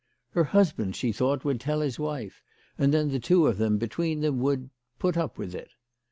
[0.31, 2.41] Her husband, she thought, would tell his wife,
[2.75, 5.73] and then the two of them, between them, would put up with it.